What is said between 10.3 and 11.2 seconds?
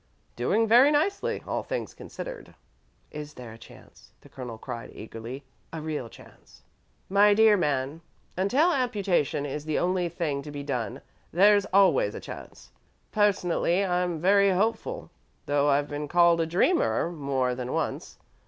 to be done,